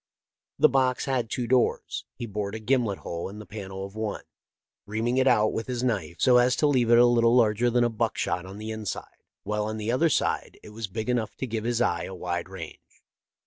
[0.57, 2.05] The box had two doors.
[2.15, 4.23] He bored a gimlet hole in the panel of one,
[4.87, 7.83] reaming it out with his knife, so as to leave it a little larger than
[7.83, 11.45] a buckshot on the inside, while on the other side it was big enough to
[11.45, 13.03] give his eye a wide range.